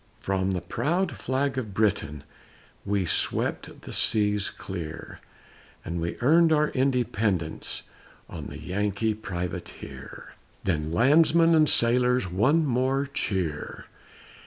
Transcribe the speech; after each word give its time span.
From 0.19 0.49
the 0.53 0.61
proud 0.61 1.11
flag 1.11 1.59
of 1.59 1.75
Britain 1.75 2.23
We 2.85 3.05
swept 3.05 3.81
the 3.81 3.93
seas 3.93 4.49
clear, 4.49 5.19
And 5.85 6.01
we 6.01 6.17
earned 6.21 6.51
our 6.51 6.69
independence 6.69 7.83
On 8.27 8.47
the 8.47 8.59
Yankee 8.59 9.13
Privateer. 9.13 10.33
Then 10.63 10.91
landsmen 10.91 11.53
and 11.53 11.69
sailors, 11.69 12.27
One 12.27 12.65
more 12.65 13.05
cheer! 13.05 13.85